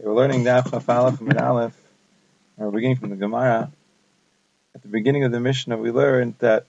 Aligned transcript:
we're 0.00 0.14
learning 0.14 0.44
Daf 0.44 0.70
Chaf 0.70 0.84
from 1.18 1.36
Aleph, 1.38 1.76
and 2.56 2.66
we're 2.66 2.70
beginning 2.70 2.98
from 2.98 3.10
the 3.10 3.16
Gemara. 3.16 3.70
At 4.74 4.82
the 4.82 4.88
beginning 4.88 5.24
of 5.24 5.32
the 5.32 5.40
Mishnah, 5.40 5.76
we 5.76 5.90
learned 5.90 6.36
that 6.38 6.66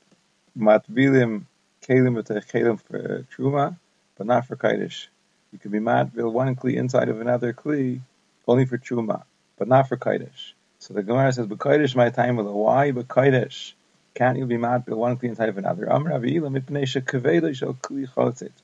matbilim 0.58 1.44
kelim 1.84 2.24
kelim 2.24 2.82
for 2.82 3.28
truma, 3.36 3.78
but 4.18 4.26
not 4.26 4.48
for 4.48 4.56
kaidish. 4.56 5.08
You 5.52 5.60
could 5.60 5.72
be 5.72 5.80
matbil 5.80 6.32
one 6.32 6.56
kli 6.56 6.74
inside 6.76 7.10
of 7.10 7.22
another 7.22 7.54
kli 7.54 8.02
only 8.48 8.66
for 8.66 8.80
truma, 8.80 9.24
but 9.60 9.68
not 9.68 9.88
for 9.88 9.98
kaidish. 9.98 10.54
So 10.80 10.96
the 10.96 11.04
Gemara 11.04 11.32
says, 11.32 11.46
"But 11.46 11.60
kaidish 11.60 11.96
my 11.96 12.10
time 12.10 12.36
with 12.36 12.48
a 12.48 12.52
why, 12.52 12.92
but 12.92 13.08
kaidish 13.08 13.74
can't 14.16 14.40
you 14.40 14.48
be 14.48 14.58
matbil 14.58 14.98
one 14.98 15.18
kli 15.18 15.26
inside 15.26 15.50
of 15.50 15.58
another?" 15.60 15.92
Amr 15.92 16.18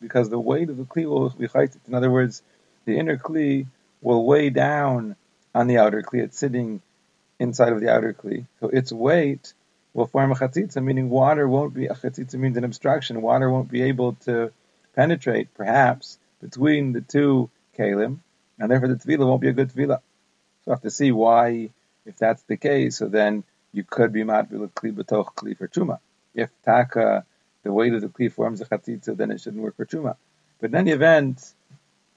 because 0.02 0.30
the 0.30 0.40
weight 0.40 0.70
of 0.72 0.78
the 0.78 0.84
kli 0.86 1.06
will 1.06 1.30
be 1.30 1.48
chaytit. 1.48 1.88
In 1.88 1.94
other 1.94 2.10
words, 2.10 2.42
the 2.86 2.98
inner 2.98 3.18
kli 3.18 3.68
will 4.02 4.26
weigh 4.26 4.50
down 4.50 5.16
on 5.54 5.68
the 5.68 5.78
outer 5.78 6.02
kli. 6.02 6.24
It's 6.24 6.38
sitting 6.38 6.82
inside 7.40 7.74
of 7.74 7.82
the 7.82 7.92
outer 7.92 8.14
kli. 8.14 8.46
So 8.60 8.68
its 8.68 8.92
weight 8.92 9.54
will 9.94 10.08
form 10.08 10.32
a 10.32 10.36
chatzitza, 10.36 10.84
meaning 10.84 11.10
water 11.10 11.48
won't 11.48 11.74
be, 11.74 11.88
a 11.88 11.94
chatzitza 11.94 12.36
means 12.36 12.58
an 12.58 12.66
obstruction. 12.66 13.22
Water 13.22 13.50
won't 13.50 13.72
be 13.72 13.84
able 13.84 14.14
to 14.26 14.52
penetrate, 14.96 15.54
perhaps, 15.56 16.18
between 16.42 16.94
the 16.94 17.02
two 17.02 17.50
kalim, 17.78 18.20
and 18.60 18.70
therefore 18.70 18.90
the 18.90 18.96
tevilah 18.96 19.26
won't 19.26 19.42
be 19.42 19.50
a 19.50 19.54
good 19.54 19.70
tevilah. 19.70 20.02
So 20.64 20.72
I 20.72 20.74
have 20.74 20.82
to 20.82 20.92
see 20.92 21.12
why, 21.12 21.70
if 22.06 22.18
that's 22.18 22.42
the 22.44 22.58
case, 22.58 22.98
so 22.98 23.08
then 23.08 23.44
you 23.74 23.84
could 23.84 24.12
be 24.12 24.24
matbil 24.24 24.70
kli 24.72 24.94
b'toch 24.94 25.34
kli 25.36 25.58
for 25.58 25.68
truma. 25.68 26.00
If 26.34 26.50
taka, 26.64 27.26
the 27.64 27.72
weight 27.72 27.94
of 27.94 28.02
the 28.02 28.08
kli 28.08 28.32
forms 28.32 28.62
a 28.62 28.66
chatzitza, 28.66 29.16
then 29.16 29.32
it 29.32 29.42
shouldn't 29.42 29.64
work 29.64 29.78
for 29.78 29.86
truma. 29.86 30.18
But 30.60 30.72
in 30.72 30.76
any 30.76 30.92
event, 30.92 31.54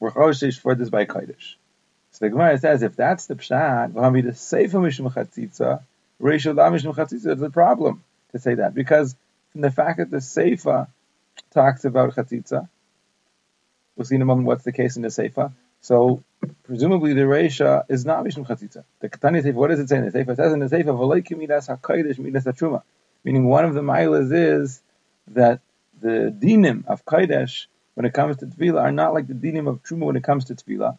we're 0.00 0.10
choshish 0.10 0.58
for 0.58 0.74
this 0.74 0.90
by 0.90 1.06
kaidish. 1.06 1.54
So 2.18 2.24
the 2.24 2.30
Gemara 2.30 2.58
says, 2.58 2.82
if 2.82 2.96
that's 2.96 3.26
the 3.26 3.36
pshat, 3.36 3.92
v'hamid 3.92 4.24
seifa 4.24 4.72
mishum 4.72 5.08
chatzitza, 5.12 5.84
ratio 6.18 6.52
la 6.52 6.68
mishum 6.68 6.92
chatzitza, 6.92 7.22
there's 7.22 7.42
a 7.42 7.48
problem 7.48 8.02
to 8.32 8.40
say 8.40 8.54
that 8.54 8.74
because 8.74 9.14
from 9.52 9.60
the 9.60 9.70
fact 9.70 9.98
that 9.98 10.10
the 10.10 10.16
seifa 10.16 10.88
talks 11.54 11.84
about 11.84 12.16
chatzitza, 12.16 12.68
we'll 13.94 14.04
see 14.04 14.16
in 14.16 14.22
a 14.22 14.24
moment 14.24 14.48
what's 14.48 14.64
the 14.64 14.72
case 14.72 14.96
in 14.96 15.02
the 15.02 15.08
seifa. 15.10 15.52
So 15.80 16.24
presumably 16.64 17.14
the 17.14 17.20
Reisha 17.20 17.84
is 17.88 18.04
not 18.04 18.24
Mishum 18.24 18.44
Chatzitza. 18.44 18.82
The 18.98 19.08
Katani 19.08 19.44
Seifa, 19.44 19.54
what 19.54 19.68
does 19.68 19.78
it 19.78 19.88
say 19.88 19.98
in 19.98 20.04
the 20.04 20.10
Seifa? 20.10 20.30
It 20.30 20.36
says 20.38 20.52
in 20.52 20.58
the 20.58 20.66
Seifa, 20.66 20.86
V'leikim 20.86 21.38
midas 21.38 21.68
ha'kodesh 21.68 22.18
midas 22.18 22.46
ha'truma. 22.46 22.82
Meaning 23.22 23.44
one 23.44 23.64
of 23.64 23.74
the 23.74 23.80
milas 23.80 24.32
is 24.32 24.82
that 25.28 25.60
the 26.00 26.34
dinim 26.36 26.84
of 26.88 27.04
Kodesh, 27.04 27.66
when 27.94 28.06
it 28.06 28.12
comes 28.12 28.38
to 28.38 28.46
Tevilah, 28.46 28.82
are 28.82 28.92
not 28.92 29.14
like 29.14 29.28
the 29.28 29.34
dinim 29.34 29.68
of 29.68 29.84
Truma 29.84 30.06
when 30.06 30.16
it 30.16 30.24
comes 30.24 30.46
to 30.46 30.56
Tevilah 30.56 30.98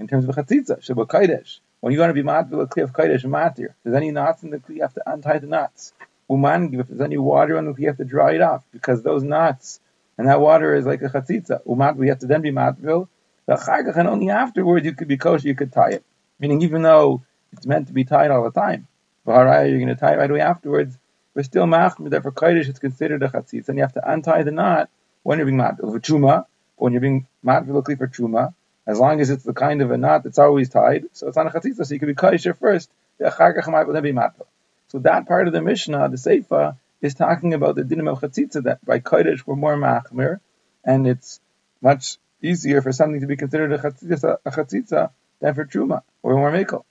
in 0.00 0.08
terms 0.08 0.24
of 0.24 0.34
chatzitza, 0.34 0.82
sheba 0.82 1.04
kaidesh. 1.04 1.58
When 1.80 1.92
you're 1.92 1.98
going 2.04 2.14
to 2.14 2.22
be 2.22 2.26
matbil 2.26 2.62
a 2.62 2.66
kli 2.66 2.82
of 2.82 2.92
kaidesh 2.92 3.24
matir, 3.24 3.66
if 3.66 3.76
there's 3.84 3.94
any 3.94 4.10
knots 4.10 4.42
in 4.42 4.50
the 4.50 4.58
kli, 4.58 4.76
you 4.76 4.82
have 4.82 4.94
to 4.94 5.02
untie 5.06 5.38
the 5.38 5.46
knots. 5.46 5.92
Uman, 6.28 6.74
if 6.74 6.88
there's 6.88 7.00
any 7.00 7.18
water 7.18 7.58
on 7.58 7.66
the 7.66 7.72
kli, 7.72 7.80
you 7.80 7.86
have 7.88 7.98
to 7.98 8.04
dry 8.04 8.32
it 8.34 8.40
off 8.40 8.64
because 8.72 9.02
those 9.02 9.22
knots 9.22 9.78
and 10.18 10.28
that 10.28 10.40
water 10.40 10.74
is 10.74 10.86
like 10.86 11.02
a 11.02 11.08
chatzitza. 11.08 11.62
Umat, 11.64 11.96
we 11.96 12.08
have 12.08 12.18
to 12.20 12.26
then 12.26 12.42
be 12.42 12.50
matbil. 12.50 13.08
And 13.46 14.08
only 14.08 14.30
afterwards 14.30 14.86
you 14.86 14.94
could 14.94 15.08
be 15.08 15.16
kosher, 15.16 15.48
you 15.48 15.54
could 15.54 15.72
tie 15.72 15.90
it. 15.90 16.04
Meaning, 16.38 16.62
even 16.62 16.82
though 16.82 17.22
it's 17.52 17.66
meant 17.66 17.88
to 17.88 17.92
be 17.92 18.04
tied 18.04 18.30
all 18.30 18.44
the 18.44 18.52
time, 18.52 18.86
Baharaya, 19.26 19.68
you're 19.68 19.78
going 19.78 19.88
to 19.88 19.96
tie 19.96 20.12
it 20.12 20.18
right 20.18 20.30
away 20.30 20.40
afterwards. 20.40 20.96
We're 21.34 21.42
still 21.42 21.66
machmir 21.66 22.10
that 22.10 22.22
for 22.22 22.32
kaidish 22.32 22.68
it's 22.68 22.78
considered 22.78 23.22
a 23.22 23.28
chatzitza, 23.28 23.68
and 23.68 23.78
you 23.78 23.82
have 23.82 23.94
to 23.94 24.10
untie 24.10 24.44
the 24.44 24.52
knot 24.52 24.88
when 25.24 25.38
you're 25.38 25.46
being 25.46 25.58
matbil 25.58 25.92
for 25.92 26.00
truma, 26.00 26.46
when 26.76 26.92
you're 26.92 27.00
being 27.00 27.26
matbil 27.44 27.84
for 27.84 28.06
truma, 28.06 28.54
as 28.90 28.98
long 28.98 29.20
as 29.20 29.30
it's 29.30 29.44
the 29.44 29.52
kind 29.52 29.82
of 29.82 29.92
a 29.92 29.96
knot 29.96 30.24
that's 30.24 30.38
always 30.38 30.68
tied, 30.68 31.04
so 31.12 31.28
it's 31.28 31.36
on 31.36 31.46
a 31.46 31.50
chatzitza, 31.50 31.86
so 31.86 31.94
you 31.94 32.00
can 32.00 32.08
be 32.08 32.14
kaisher 32.14 32.56
first. 32.58 32.90
So 33.20 34.98
that 34.98 35.28
part 35.28 35.46
of 35.46 35.52
the 35.52 35.62
Mishnah, 35.62 36.08
the 36.08 36.16
Seifa, 36.16 36.76
is 37.00 37.14
talking 37.14 37.54
about 37.54 37.76
the 37.76 37.82
dinim 37.82 38.10
of 38.10 38.20
chatzitza, 38.20 38.64
that 38.64 38.84
by 38.84 38.98
kodesh 38.98 39.46
we're 39.46 39.54
more 39.54 39.76
machmir, 39.76 40.40
and 40.84 41.06
it's 41.06 41.40
much 41.80 42.18
easier 42.42 42.82
for 42.82 42.90
something 42.90 43.20
to 43.20 43.28
be 43.28 43.36
considered 43.36 43.72
a 43.72 43.78
chatzitza, 43.78 44.38
a 44.44 44.50
chatzitza 44.50 45.10
than 45.40 45.54
for 45.54 45.64
truma, 45.64 46.02
or 46.24 46.34
more 46.34 46.50
mekel. 46.50 46.82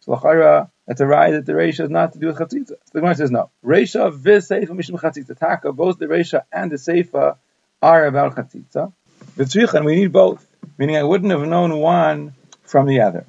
So 0.00 0.12
lachara, 0.16 0.70
it's 0.88 1.02
a 1.02 1.06
ride 1.06 1.34
that 1.34 1.44
the 1.44 1.52
Reisha 1.52 1.84
is 1.84 1.90
not 1.90 2.14
to 2.14 2.18
do 2.18 2.28
with 2.28 2.38
chatzitza. 2.38 2.68
So 2.68 2.90
the 2.92 3.00
Gemara 3.00 3.16
says 3.16 3.30
no. 3.30 3.50
Reisha 3.62 4.14
vis 4.14 4.48
Seifa 4.48 4.68
mishum 4.68 4.98
chatzitza. 4.98 5.38
Taka, 5.38 5.72
both 5.72 5.98
the 5.98 6.06
Reisha 6.06 6.44
and 6.50 6.72
the 6.72 6.76
Seifa 6.76 7.36
are 7.82 8.06
about 8.06 8.34
chatzitza. 8.34 8.92
And 9.36 9.84
we 9.84 9.96
need 9.96 10.12
both 10.12 10.46
meaning 10.78 10.96
I 10.96 11.02
wouldn't 11.02 11.30
have 11.30 11.46
known 11.46 11.78
one 11.78 12.34
from 12.62 12.86
the 12.86 13.00
other. 13.00 13.26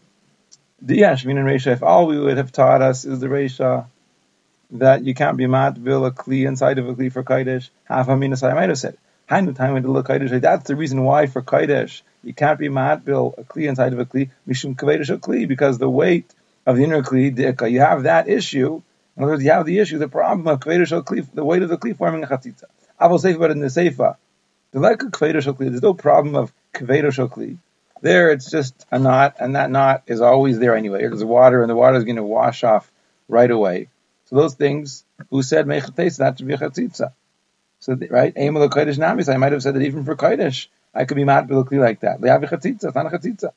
Diyash, 0.83 1.25
meaning 1.25 1.45
Resha, 1.45 1.72
if 1.72 1.83
all 1.83 2.07
we 2.07 2.19
would 2.19 2.38
have 2.38 2.51
taught 2.51 2.81
us 2.81 3.06
is 3.06 3.19
the 3.19 3.28
Resha 3.28 3.88
that 4.72 5.03
you 5.03 5.13
can't 5.13 5.38
be 5.38 5.45
matbil 5.45 6.07
a 6.07 6.11
kli 6.11 6.47
inside 6.47 6.78
of 6.78 6.88
a 6.88 6.95
kli 6.95 7.11
for 7.11 7.23
kaidesh, 7.23 7.69
half 7.85 8.07
a 8.07 8.16
minus 8.16 8.44
I 8.44 8.53
might 8.53 8.69
have 8.69 8.79
said. 8.79 8.97
Hainu 9.29 9.56
time 9.56 9.73
with 9.73 9.83
the 9.83 9.89
kaidesh. 10.03 10.41
That's 10.41 10.67
the 10.67 10.75
reason 10.75 11.03
why 11.03 11.28
for 11.28 11.41
kaidesh 11.41 12.01
you 12.23 12.33
can't 12.33 12.59
be 12.59 12.69
matbil 12.69 13.38
a 13.38 13.44
kli 13.44 13.67
inside 13.69 13.94
of 13.94 14.00
a 14.00 14.06
kli 14.06 14.29
mishum 14.47 14.75
kavedish 14.75 15.13
a 15.13 15.17
kli 15.17 15.47
because 15.47 15.77
the 15.77 15.89
weight 15.89 16.33
of 16.66 16.77
the 16.77 16.83
inner 16.83 17.01
kli 17.01 17.72
you 17.72 17.79
have 17.79 18.03
that 18.03 18.27
issue. 18.27 18.81
In 19.16 19.23
other 19.23 19.33
words, 19.33 19.44
you 19.44 19.51
have 19.51 19.66
the 19.66 19.79
issue, 19.79 19.97
the 19.97 20.09
problem 20.09 20.47
of 20.47 20.59
kavedish 20.59 21.03
kli, 21.03 21.25
the 21.33 21.45
weight 21.45 21.62
of 21.62 21.69
the 21.69 21.77
kli 21.77 21.95
forming 21.95 22.23
a 22.23 22.27
chatzitza. 22.27 22.66
I 23.00 23.07
will 23.07 23.19
say 23.19 23.33
about 23.33 23.51
in 23.51 23.59
the 23.59 23.67
seifa. 23.67 24.17
The 24.72 24.79
like 24.79 25.03
a 25.03 25.06
kavedish 25.06 25.51
kli, 25.53 25.69
there's 25.69 25.81
no 25.81 25.94
problem 25.94 26.35
of 26.35 26.51
kvedo 26.75 27.08
shokli. 27.08 27.58
There, 28.02 28.31
it's 28.31 28.52
just 28.52 28.86
a 28.91 29.00
knot, 29.00 29.38
and 29.40 29.56
that 29.56 29.72
knot 29.72 30.03
is 30.08 30.22
always 30.22 30.59
there 30.59 30.75
anyway. 30.75 31.00
There's 31.00 31.24
water, 31.24 31.62
and 31.62 31.69
the 31.69 31.75
water 31.75 31.97
is 31.97 32.03
going 32.03 32.18
to 32.18 32.24
wash 32.24 32.63
off 32.63 32.91
right 33.28 33.50
away. 33.50 33.88
So 34.25 34.36
those 34.36 34.56
things, 34.56 35.03
who 35.30 35.41
said 35.44 35.66
mechates, 35.66 36.19
not 36.19 36.38
to 36.38 36.44
be 36.44 36.56
chatzitza. 36.56 37.13
So 37.80 37.97
right, 38.09 38.34
Aimel 38.36 38.69
kodesh 38.69 38.97
namis. 38.97 39.34
I 39.34 39.38
might 39.38 39.52
have 39.52 39.63
said 39.63 39.75
that 39.75 39.81
even 39.81 40.03
for 40.03 40.16
kodesh, 40.16 40.68
I 40.94 41.06
could 41.06 41.16
be 41.16 41.24
mad 41.24 41.47
bilukli 41.47 41.80
like 41.80 42.02
that. 42.02 42.22
Le'avi 42.22 42.50
chatzitza, 42.50 42.94
not 42.94 43.13
a 43.13 43.18
chatzitza. 43.18 43.52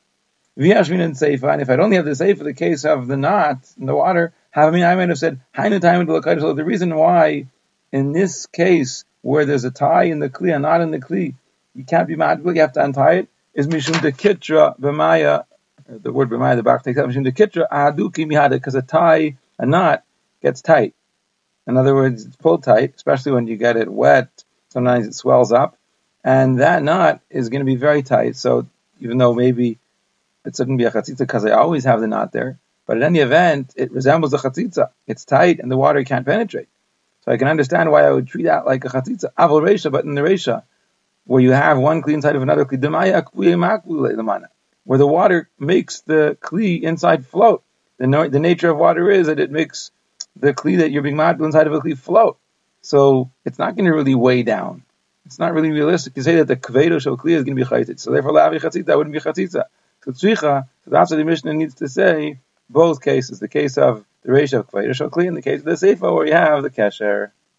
V'yashmin 0.59 1.01
and 1.01 1.15
seifa, 1.15 1.53
and 1.53 1.63
if 1.63 1.71
I'd 1.71 1.81
only 1.81 1.97
have 1.97 2.05
the 2.05 2.13
seifa, 2.13 2.45
the 2.45 2.53
case 2.53 2.85
of 2.85 3.07
the 3.07 3.17
knot 3.17 3.59
in 3.79 3.87
the 3.87 3.95
water, 3.95 4.33
have 4.51 4.75
I 4.75 4.95
might 4.95 5.09
have 5.09 5.19
said 5.19 5.41
hainu 5.57 5.81
time 5.81 6.07
kodesh. 6.07 6.41
So 6.41 6.53
the 6.53 6.65
reason 6.65 6.95
why, 6.95 7.47
in 7.93 8.13
this 8.13 8.47
case, 8.47 9.05
where 9.23 9.47
there's 9.47 9.65
a 9.65 9.71
tie 9.71 10.05
in 10.05 10.19
the 10.19 10.29
kli 10.29 10.55
and 10.55 10.63
not 10.63 10.81
in 10.81 10.91
the 10.91 10.99
kli, 10.99 11.35
you 11.79 11.85
can't 11.85 12.09
be 12.09 12.17
matbil, 12.17 12.57
you 12.57 12.61
have 12.61 12.73
to 12.73 12.85
untie 12.85 13.15
it, 13.15 13.29
is 13.55 13.69
mishum 13.69 14.03
de 14.03 14.11
kitra 14.11 14.79
b'maya, 14.81 15.45
the 15.89 16.13
word 16.13 16.29
b'maya, 16.29 16.57
the 16.57 16.65
back 16.65 16.83
takes 16.83 16.99
out, 16.99 17.09
mishum 17.09 17.23
de 17.23 17.31
kitra 17.31 17.69
ahaduki 17.71 18.27
mihada, 18.27 18.51
because 18.51 18.75
a 18.75 18.83
tie, 18.83 19.37
a 19.59 19.65
knot, 19.65 20.03
gets 20.43 20.61
tight. 20.61 20.95
In 21.69 21.77
other 21.77 21.95
words, 21.95 22.27
it's 22.27 22.35
pulled 22.35 22.65
tight, 22.65 22.95
especially 22.97 23.31
when 23.31 23.47
you 23.47 23.57
get 23.57 23.77
it 23.77 23.89
wet, 23.89 24.45
sometimes 24.71 25.07
it 25.07 25.15
swells 25.15 25.53
up, 25.53 25.79
and 26.25 26.59
that 26.61 26.83
knot 26.83 27.21
is 27.31 27.49
going 27.49 27.61
to 27.61 27.65
be 27.65 27.77
very 27.77 28.03
tight, 28.03 28.35
so 28.35 28.67
even 29.01 29.17
though 29.19 29.33
maybe 29.33 29.79
it 30.45 30.57
shouldn't 30.57 30.79
be 30.79 30.85
a 30.85 30.91
chatzitza 30.91 31.19
because 31.19 31.45
I 31.45 31.53
always 31.53 31.85
have 31.85 32.01
the 32.01 32.09
knot 32.09 32.33
there, 32.33 32.59
but 32.87 32.97
in 32.97 33.05
any 33.05 33.21
event, 33.21 33.73
it 33.77 33.93
resembles 33.93 34.33
a 34.35 34.39
chatzitza. 34.39 34.91
It's 35.07 35.25
tight 35.25 35.61
and 35.61 35.71
the 35.71 35.77
water 35.77 36.03
can't 36.03 36.27
penetrate. 36.27 36.69
So 37.25 37.33
I 37.33 37.37
can 37.37 37.47
understand 37.47 37.93
why 37.93 38.05
I 38.05 38.11
would 38.11 38.27
treat 38.27 38.45
that 38.45 38.67
like 38.67 38.85
a 38.85 38.89
chatzitza. 38.89 39.27
Aval 39.39 39.63
resha, 39.63 39.93
but 39.93 40.05
in 40.05 40.15
the 40.15 40.23
resha, 40.23 40.65
where 41.29 41.43
you 41.43 41.53
have 41.53 41.77
one 41.77 42.01
kli 42.01 42.15
inside 42.15 42.37
of 42.37 42.43
another 42.43 42.65
kli, 42.65 44.49
where 44.85 44.99
the 44.99 45.07
water 45.07 45.51
makes 45.59 46.01
the 46.01 46.39
kli 46.41 46.81
inside 46.81 47.27
float. 47.27 47.63
The, 47.99 48.07
no, 48.07 48.27
the 48.27 48.41
nature 48.41 48.71
of 48.71 48.79
water 48.79 49.11
is 49.11 49.27
that 49.27 49.39
it 49.39 49.51
makes 49.51 49.91
the 50.37 50.55
kli 50.55 50.79
that 50.79 50.91
you're 50.91 51.03
being 51.03 51.17
matbul 51.17 51.45
inside 51.45 51.67
of 51.67 51.75
a 51.75 51.81
kli 51.81 51.99
float. 51.99 52.39
So 52.81 53.31
it's 53.45 53.59
not 53.59 53.77
going 53.77 53.85
to 53.85 53.93
really 53.93 54.15
weigh 54.15 54.43
down. 54.43 54.85
It's 55.27 55.39
not 55.39 55.53
really 55.53 55.71
realistic 55.71 56.15
to 56.15 56.23
say 56.23 56.37
that 56.37 56.49
the 56.49 56.57
kvedo 56.57 56.99
shel 56.99 57.19
kli 57.19 57.33
is 57.33 57.45
going 57.45 57.59
to 57.59 57.63
be 57.63 57.69
chatzitza. 57.69 58.01
So 58.01 58.11
therefore, 58.11 58.33
lavi 58.33 58.59
chatzitza 58.59 58.97
wouldn't 58.97 59.13
be 59.13 59.21
chatzitza. 59.21 59.65
So 60.05 60.13
tzricha, 60.13 60.67
so 60.85 60.91
that's 60.91 61.11
what 61.11 61.19
the 61.19 61.25
Mishnah 61.27 61.53
needs 61.53 61.75
to 61.75 61.91
say. 61.91 62.41
Both 62.71 63.03
cases, 63.03 63.39
the 63.39 63.49
case 63.49 63.77
of 63.77 64.03
the 64.23 64.33
reisha 64.33 64.61
of 64.61 64.71
kvedo 64.71 64.95
shel 64.95 65.11
kli 65.11 65.29
and 65.29 65.37
the 65.37 65.43
case 65.43 65.59
of 65.59 65.67
the 65.67 65.73
seifa 65.73 66.15
where 66.15 66.27
you 66.27 66.33
have 66.33 66.63
the 66.63 66.71
kesher. 66.71 67.33